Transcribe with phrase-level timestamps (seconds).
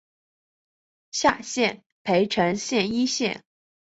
[1.11, 3.45] 下辖涪城县一县。